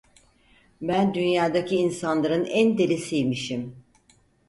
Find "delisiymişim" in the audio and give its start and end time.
2.77-3.75